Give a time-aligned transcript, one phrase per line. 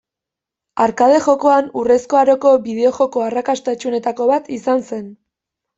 [0.85, 5.11] Arkade jokoen Urrezko Aroko bideo-joko arrakastatsuenetako bat izan zen.